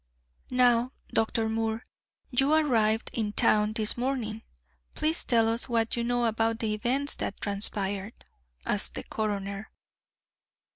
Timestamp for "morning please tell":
3.95-5.47